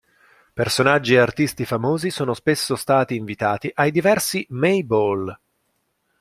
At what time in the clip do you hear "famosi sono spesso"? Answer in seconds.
1.63-2.75